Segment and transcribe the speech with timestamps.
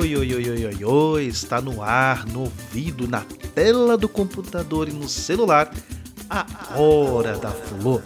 [0.00, 3.20] Oi, oi, oi, oi, oi, oi, está no ar, no ouvido, na
[3.54, 5.70] tela do computador e no celular,
[6.30, 8.02] a Hora da Flor.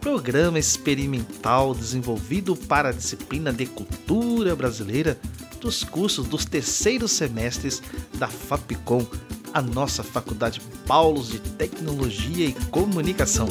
[0.00, 5.20] Programa experimental desenvolvido para a disciplina de cultura brasileira
[5.60, 7.82] dos cursos dos terceiros semestres
[8.14, 9.06] da FAPCOM,
[9.52, 13.46] a nossa Faculdade Paulos de Tecnologia e Comunicação.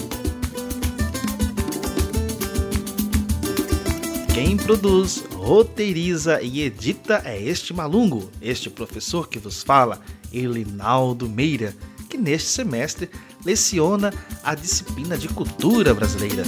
[4.34, 10.00] Quem produz, roteiriza e edita é este malungo, este professor que vos fala,
[10.32, 11.76] Elinaldo Meira,
[12.08, 13.10] que neste semestre
[13.44, 16.44] leciona a disciplina de cultura brasileira.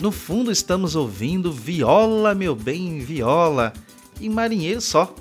[0.00, 3.72] No fundo estamos ouvindo Viola, meu bem, Viola,
[4.20, 5.14] e Marinheiro Só,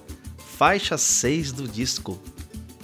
[0.60, 2.20] faixa 6 do disco.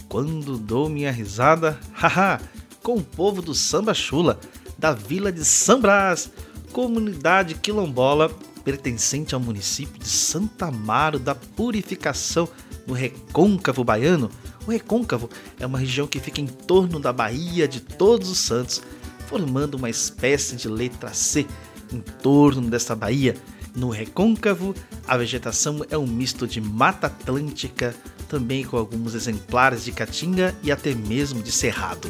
[0.07, 2.39] Quando dou minha risada, haha,
[2.81, 4.39] com o povo do Samba Chula,
[4.77, 6.31] da vila de São Brás,
[6.71, 8.31] comunidade quilombola
[8.63, 12.47] pertencente ao município de Santa Amaro da Purificação,
[12.87, 14.31] no Recôncavo Baiano.
[14.65, 15.29] O Recôncavo
[15.59, 18.81] é uma região que fica em torno da Baía de Todos os Santos,
[19.27, 21.45] formando uma espécie de letra C
[21.91, 23.35] em torno dessa baía
[23.75, 24.73] no recôncavo,
[25.05, 27.93] a vegetação é um misto de mata atlântica,
[28.29, 32.09] também com alguns exemplares de caatinga e até mesmo de cerrado.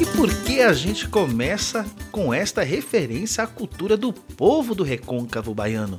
[0.00, 5.54] E por que a gente começa com esta referência à cultura do povo do recôncavo
[5.54, 5.98] baiano?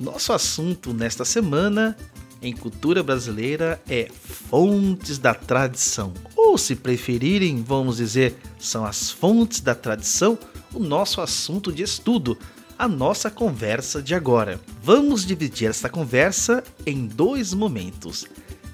[0.00, 1.96] Nosso assunto nesta semana
[2.44, 4.08] em cultura brasileira é
[4.50, 6.12] fontes da tradição.
[6.36, 10.38] Ou, se preferirem, vamos dizer, são as fontes da tradição
[10.74, 12.36] o nosso assunto de estudo,
[12.78, 14.60] a nossa conversa de agora.
[14.82, 18.26] Vamos dividir essa conversa em dois momentos.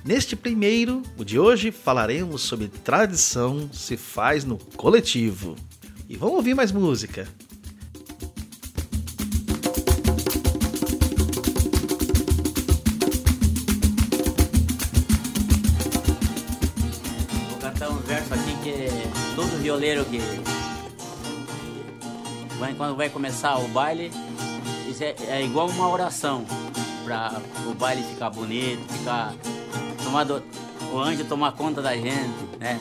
[0.05, 5.55] Neste primeiro, o de hoje, falaremos sobre tradição se faz no coletivo.
[6.09, 7.29] E vamos ouvir mais música.
[19.59, 20.21] Violeiro que
[22.77, 24.11] quando vai começar o baile,
[24.89, 26.45] isso é, é igual uma oração
[27.05, 29.35] para o baile ficar bonito, ficar
[30.03, 30.43] tomado,
[30.93, 32.81] o anjo tomar conta da gente, né?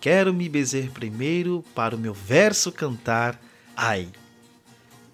[0.00, 3.38] quero me bezer primeiro para o meu verso cantar.
[3.76, 4.08] Ai.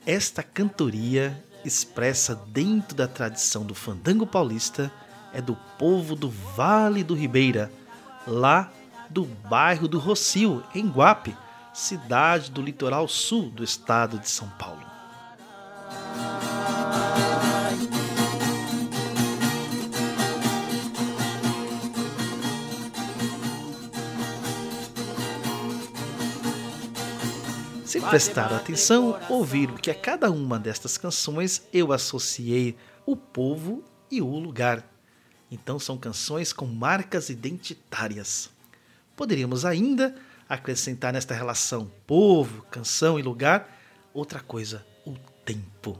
[0.06, 4.92] Esta cantoria, expressa dentro da tradição do fandango paulista,
[5.32, 7.72] é do povo do Vale do Ribeira,
[8.26, 8.72] lá
[9.11, 11.37] do bairro do Rocio, em Guape,
[11.75, 14.86] cidade do litoral sul do estado de São Paulo.
[27.96, 32.76] Se prestaram atenção, ouviram que a cada uma destas canções eu associei
[33.06, 34.87] o povo e o lugar.
[35.50, 38.50] Então são canções com marcas identitárias.
[39.16, 40.14] Poderíamos ainda
[40.46, 43.66] acrescentar nesta relação povo, canção e lugar
[44.12, 45.99] outra coisa, o tempo.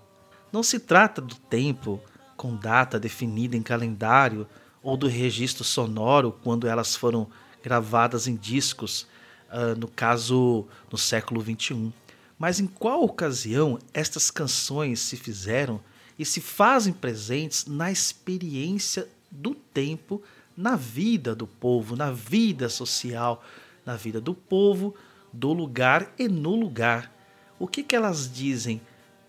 [0.53, 1.99] Não se trata do tempo
[2.37, 4.47] com data definida em calendário
[4.83, 7.27] ou do registro sonoro quando elas foram
[7.63, 9.07] gravadas em discos
[9.53, 11.93] uh, no caso no século XXI.
[12.39, 15.81] Mas em qual ocasião estas canções se fizeram
[16.19, 20.23] e se fazem presentes na experiência do tempo,
[20.57, 23.45] na vida do povo, na vida social,
[23.85, 24.95] na vida do povo,
[25.33, 27.13] do lugar e no lugar?
[27.59, 28.81] O que, que elas dizem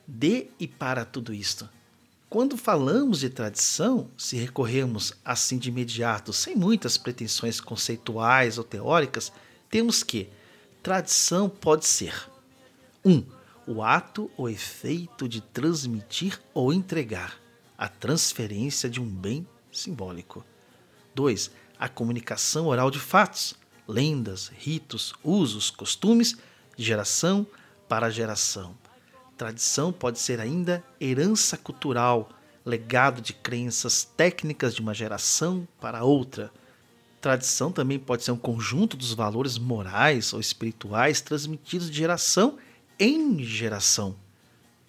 [0.05, 1.69] de e para tudo isto?
[2.29, 9.31] Quando falamos de tradição, se recorrermos assim de imediato, sem muitas pretensões conceituais ou teóricas,
[9.69, 10.29] temos que
[10.81, 12.13] tradição pode ser
[13.03, 13.11] 1.
[13.11, 13.25] Um,
[13.67, 17.37] o ato ou efeito de transmitir ou entregar,
[17.77, 20.43] a transferência de um bem simbólico.
[21.13, 21.51] 2.
[21.77, 23.55] A comunicação oral de fatos,
[23.87, 26.37] lendas, ritos, usos, costumes,
[26.75, 27.45] de geração
[27.87, 28.75] para geração.
[29.37, 32.29] Tradição pode ser ainda herança cultural,
[32.65, 36.51] legado de crenças técnicas de uma geração para outra.
[37.19, 42.57] Tradição também pode ser um conjunto dos valores morais ou espirituais transmitidos de geração
[42.99, 44.15] em geração.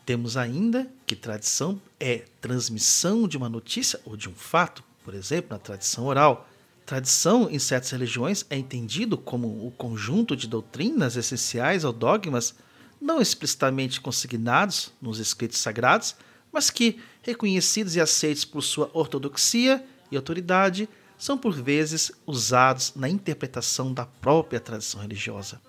[0.04, 5.50] Temos ainda que tradição é transmissão de uma notícia ou de um fato, por exemplo,
[5.50, 6.48] na tradição oral.
[6.86, 12.54] Tradição, em certas religiões, é entendido como o conjunto de doutrinas essenciais ou dogmas
[13.00, 16.16] não explicitamente consignados nos escritos sagrados,
[16.50, 20.88] mas que, reconhecidos e aceitos por sua ortodoxia e autoridade,
[21.18, 25.60] são por vezes usados na interpretação da própria tradição religiosa.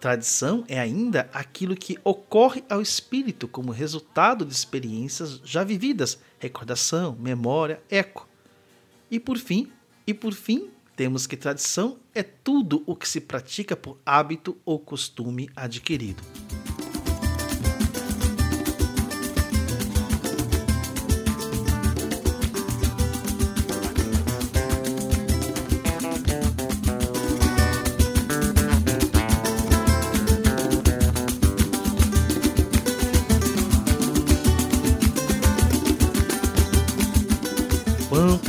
[0.00, 7.14] Tradição é ainda aquilo que ocorre ao espírito como resultado de experiências já vividas, recordação,
[7.20, 8.26] memória, eco.
[9.10, 9.70] E por fim,
[10.06, 14.78] e por fim, temos que tradição é tudo o que se pratica por hábito ou
[14.78, 16.22] costume adquirido.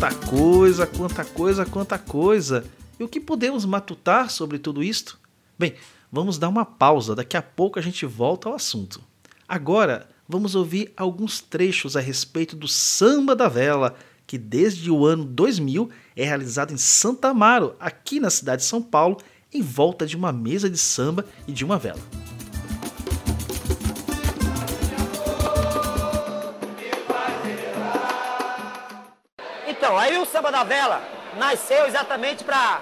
[0.02, 2.66] Quanta coisa, quanta coisa, quanta coisa.
[3.00, 5.20] E o que podemos matutar sobre tudo isto?
[5.60, 5.76] Bem,
[6.12, 9.00] vamos dar uma pausa, daqui a pouco a gente volta ao assunto.
[9.48, 13.96] Agora, vamos ouvir alguns trechos a respeito do Samba da Vela,
[14.26, 18.82] que desde o ano 2000 é realizado em Santa Amaro, aqui na cidade de São
[18.82, 19.18] Paulo,
[19.54, 22.02] em volta de uma mesa de samba e de uma vela.
[29.82, 31.02] Então, aí o Samba da Vela
[31.40, 32.82] nasceu exatamente para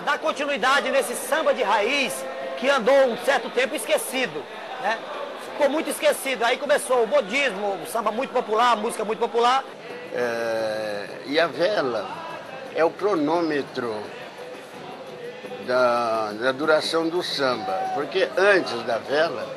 [0.00, 2.12] dar continuidade nesse samba de raiz
[2.58, 4.44] que andou um certo tempo esquecido,
[4.82, 4.98] né?
[5.52, 6.44] Ficou muito esquecido.
[6.44, 9.64] Aí começou o modismo, o samba muito popular, música muito popular.
[10.12, 12.10] É, e a vela
[12.74, 14.02] é o cronômetro
[15.66, 19.48] da, da duração do samba, porque antes da vela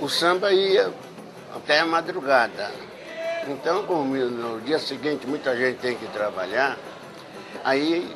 [0.00, 0.90] o samba ia
[1.54, 2.85] até a madrugada.
[3.48, 6.76] Então, como no dia seguinte muita gente tem que trabalhar,
[7.64, 8.14] aí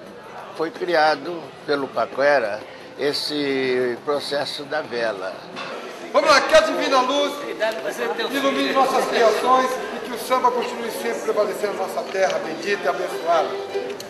[0.57, 2.61] foi criado pelo Paquera
[2.99, 5.33] esse processo da vela.
[6.13, 7.33] Vamos lá, que a divina luz
[8.33, 12.89] ilumine nossas criações e que o samba continue sempre prevalecendo na nossa terra bendita e
[12.89, 13.49] abençoada.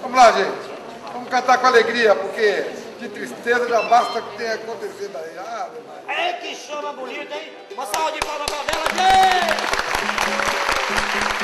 [0.00, 0.70] Vamos lá, gente.
[1.12, 2.64] Vamos cantar com alegria, porque
[2.98, 5.38] de tristeza já basta que tenha acontecido aí.
[5.38, 5.68] Ah,
[6.08, 7.52] é que chama bonito, hein?
[7.72, 9.69] Uma salva de palmas pra vela, gente!
[10.92, 11.39] Thank you.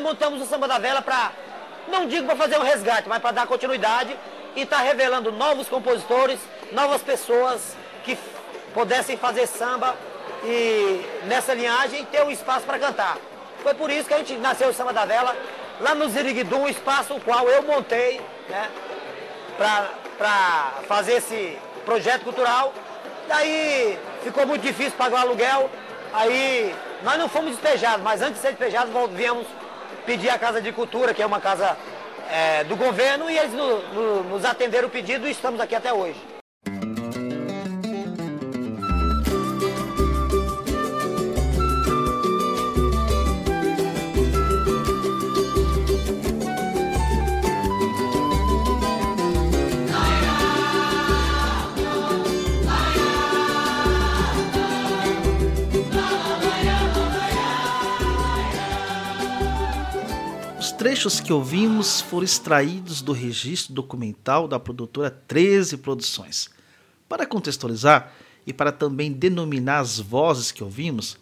[0.00, 1.32] Montamos o Samba da Vela para,
[1.88, 4.16] não digo para fazer um resgate, mas para dar continuidade
[4.54, 6.38] e estar tá revelando novos compositores,
[6.72, 8.18] novas pessoas que
[8.72, 9.96] pudessem fazer samba
[10.44, 13.16] e nessa linhagem ter um espaço para cantar.
[13.62, 15.34] Foi por isso que a gente nasceu o Samba da Vela,
[15.80, 18.70] lá no Ziriguidum, um espaço o qual eu montei, né,
[19.56, 22.74] para fazer esse projeto cultural.
[23.26, 25.70] Daí ficou muito difícil pagar o aluguel,
[26.12, 29.46] aí nós não fomos despejados, mas antes de ser despejados, viemos
[30.06, 31.76] pedir à Casa de Cultura, que é uma casa
[32.30, 35.92] é, do governo, e eles no, no, nos atenderam o pedido e estamos aqui até
[35.92, 36.33] hoje.
[60.84, 66.50] Trechos que ouvimos foram extraídos do registro documental da produtora 13 Produções.
[67.08, 68.12] Para contextualizar
[68.46, 71.16] e para também denominar as vozes que ouvimos,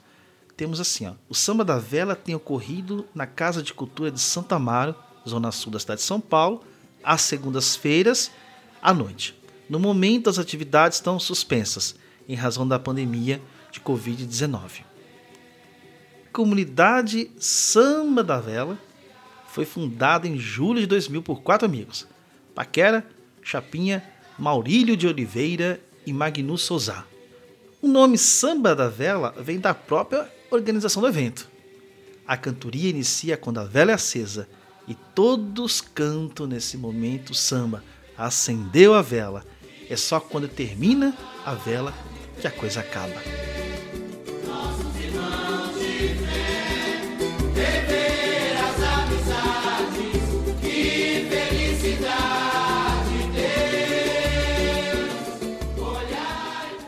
[0.57, 4.57] temos assim: ó, o Samba da Vela tem ocorrido na Casa de Cultura de Santa
[4.57, 4.97] Amaro,
[5.29, 6.65] zona sul da cidade de São Paulo,
[7.05, 8.33] às segundas-feiras
[8.83, 9.33] à noite.
[9.71, 11.95] No momento, as atividades estão suspensas
[12.29, 13.41] em razão da pandemia
[13.71, 14.83] de Covid-19.
[16.33, 18.77] Comunidade Samba da Vela
[19.53, 22.07] foi fundada em julho de 2000 por quatro amigos:
[22.55, 23.07] Paquera,
[23.43, 24.03] Chapinha,
[24.39, 27.05] Maurílio de Oliveira e Magnus Souza.
[27.83, 31.51] O nome Samba da Vela vem da própria organização do evento.
[32.27, 34.49] A cantoria inicia quando a vela é acesa
[34.89, 37.85] e todos cantam nesse momento samba.
[38.17, 39.45] Acendeu a vela.
[39.91, 41.93] É só quando termina a vela
[42.41, 43.21] que a coisa acaba.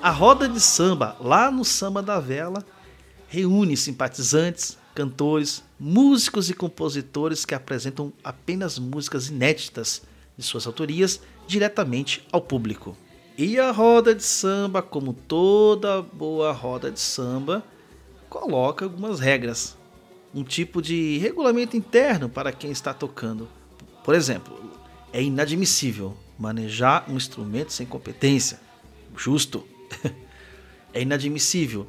[0.05, 2.63] A roda de samba, lá no Samba da Vela,
[3.27, 10.03] reúne simpatizantes, cantores, músicos e compositores que apresentam apenas músicas inéditas
[10.37, 12.95] de suas autorias diretamente ao público.
[13.39, 17.65] E a roda de samba, como toda boa roda de samba,
[18.29, 19.75] coloca algumas regras,
[20.35, 23.49] um tipo de regulamento interno para quem está tocando.
[24.05, 24.55] Por exemplo,
[25.15, 28.61] é inadmissível manejar um instrumento sem competência.
[29.17, 29.67] Justo.
[30.93, 31.87] É inadmissível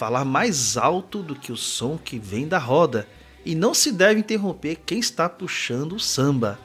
[0.00, 3.06] falar mais alto do que o som que vem da roda
[3.44, 6.58] e não se deve interromper quem está puxando o samba.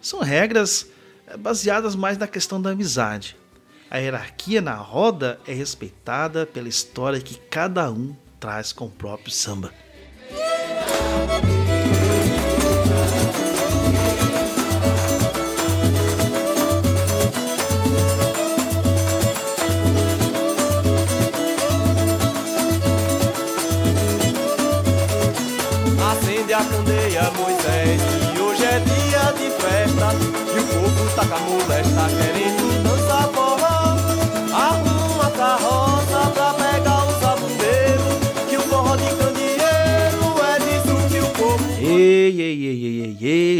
[0.00, 0.86] São regras
[1.26, 3.36] eh, baseadas mais na questão da amizade.
[3.90, 9.32] A hierarquia na roda é respeitada pela história que cada um traz com o próprio
[9.32, 9.72] samba.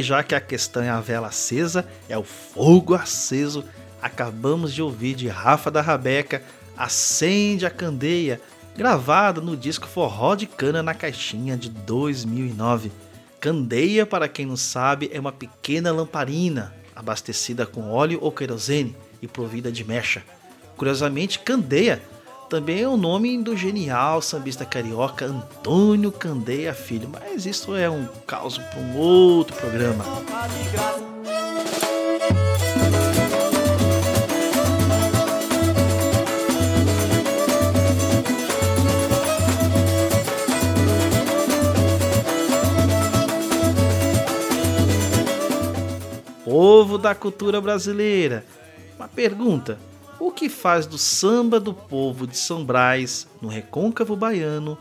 [0.06, 3.64] Já que a questão é a vela acesa, é o fogo aceso.
[4.00, 6.42] Acabamos de ouvir de Rafa da Rabeca.
[6.76, 8.40] Acende a candeia
[8.76, 12.92] gravada no disco Forró de Cana na Caixinha de 2009.
[13.40, 19.26] Candeia, para quem não sabe, é uma pequena lamparina abastecida com óleo ou querosene e
[19.26, 20.22] provida de mecha.
[20.76, 22.00] Curiosamente, Candeia
[22.48, 28.06] também é o nome do genial sambista carioca Antônio Candeia Filho, mas isso é um
[28.26, 30.04] caso para um outro programa.
[46.44, 48.44] povo da cultura brasileira.
[48.96, 49.78] Uma pergunta:
[50.18, 54.78] o que faz do samba do povo de São Brás, no recôncavo baiano,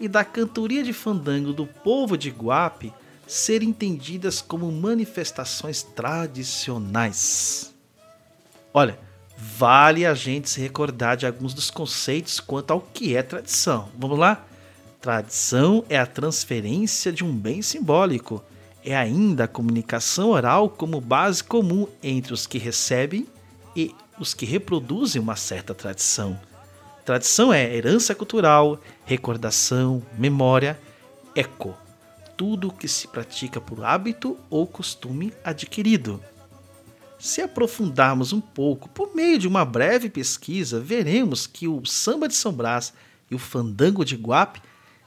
[0.00, 2.92] e da cantoria de fandango do povo de Guape
[3.26, 7.74] ser entendidas como manifestações tradicionais?
[8.72, 8.98] Olha,
[9.36, 13.88] vale a gente se recordar de alguns dos conceitos quanto ao que é tradição.
[13.98, 14.46] Vamos lá?
[15.00, 18.42] Tradição é a transferência de um bem simbólico
[18.84, 23.26] é ainda a comunicação oral como base comum entre os que recebem
[23.76, 26.38] e os que reproduzem uma certa tradição.
[27.04, 30.78] Tradição é herança cultural, recordação, memória,
[31.34, 31.76] eco,
[32.36, 36.22] tudo que se pratica por hábito ou costume adquirido.
[37.18, 42.34] Se aprofundarmos um pouco por meio de uma breve pesquisa, veremos que o samba de
[42.34, 42.92] São Brás
[43.30, 44.62] e o fandango de Guape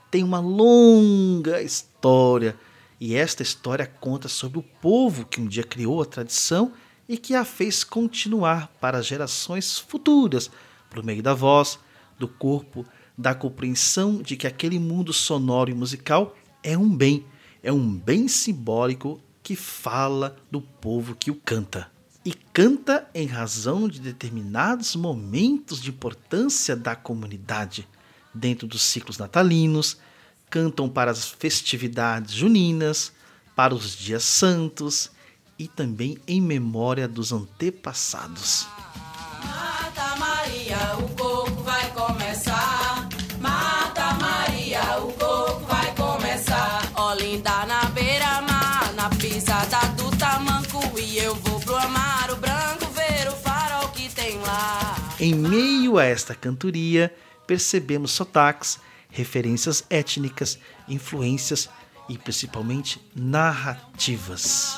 [0.10, 2.58] têm uma longa história
[3.00, 6.74] e esta história conta sobre o povo que um dia criou a tradição
[7.12, 10.50] e que a fez continuar para gerações futuras,
[10.90, 11.78] por meio da voz,
[12.18, 12.86] do corpo,
[13.18, 17.26] da compreensão de que aquele mundo sonoro e musical é um bem,
[17.62, 21.92] é um bem simbólico que fala do povo que o canta.
[22.24, 27.86] E canta em razão de determinados momentos de importância da comunidade,
[28.34, 29.98] dentro dos ciclos natalinos,
[30.50, 33.12] cantam para as festividades juninas,
[33.54, 35.12] para os dias santos
[35.62, 38.66] e também em memória dos antepassados.
[39.46, 43.08] Mata Maria, o coco vai começar.
[43.40, 46.92] Mata Maria, o coco vai começar.
[46.96, 49.12] Ó linda na beira-mar, na
[50.98, 54.96] E eu vou pro Amaro Branco ver o farol que tem lá.
[55.20, 57.14] Em meio a esta cantoria,
[57.46, 58.80] percebemos sotaques,
[59.12, 61.70] referências étnicas, influências
[62.12, 64.78] e principalmente narrativas.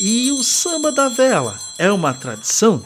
[0.00, 2.84] E o samba da vela é uma tradição?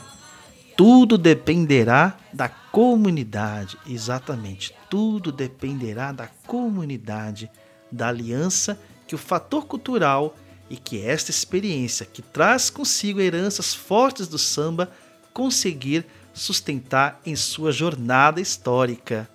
[0.77, 4.75] Tudo dependerá da comunidade, exatamente.
[4.91, 7.51] Tudo dependerá da comunidade,
[7.91, 10.35] da aliança que o fator cultural
[10.73, 14.91] e que esta experiência, que traz consigo heranças fortes do samba,
[15.31, 19.29] conseguir sustentar em sua jornada histórica.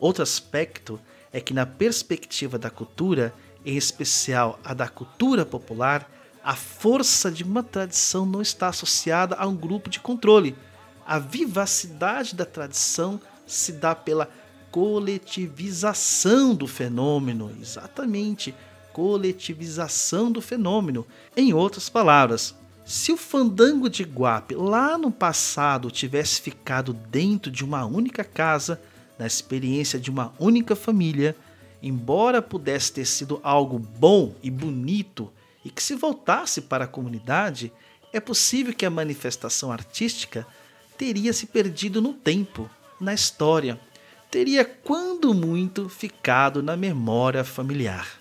[0.00, 0.98] Outro aspecto
[1.30, 3.30] é que, na perspectiva da cultura,
[3.62, 6.10] em especial a da cultura popular,
[6.42, 10.56] a força de uma tradição não está associada a um grupo de controle.
[11.06, 14.30] A vivacidade da tradição se dá pela
[14.70, 18.54] coletivização do fenômeno, exatamente,
[18.92, 21.06] coletivização do fenômeno.
[21.36, 22.54] Em outras palavras,
[22.84, 28.80] se o fandango de Guape lá no passado tivesse ficado dentro de uma única casa,
[29.18, 31.36] na experiência de uma única família,
[31.82, 35.30] embora pudesse ter sido algo bom e bonito
[35.64, 37.72] e que se voltasse para a comunidade,
[38.12, 40.46] é possível que a manifestação artística
[40.96, 42.68] teria se perdido no tempo,
[43.00, 43.78] na história,
[44.30, 48.19] teria quando muito ficado na memória familiar.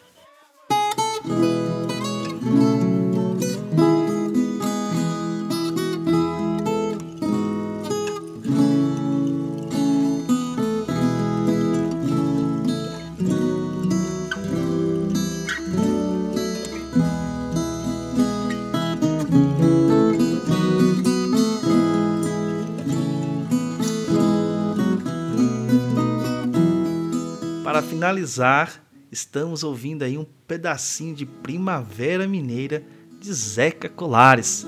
[27.99, 32.83] Finalizar, estamos ouvindo aí um pedacinho de Primavera Mineira
[33.19, 34.65] de Zeca Colares.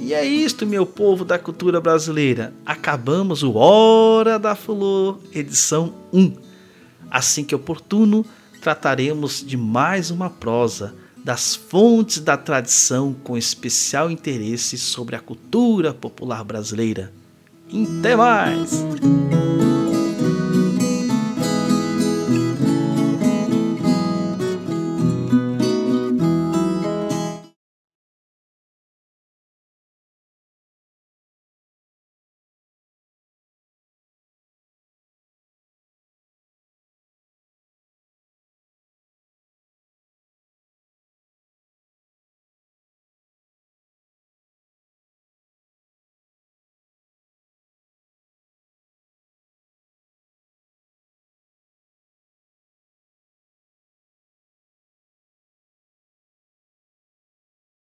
[0.00, 2.52] E é isto, meu povo da cultura brasileira.
[2.66, 6.32] Acabamos o Hora da Flor, edição 1.
[7.08, 8.26] Assim que oportuno,
[8.60, 15.94] trataremos de mais uma prosa das fontes da tradição com especial interesse sobre a cultura
[15.94, 17.10] popular brasileira.
[17.98, 18.84] Até mais!